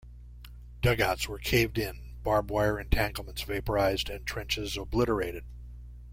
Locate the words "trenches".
4.25-4.75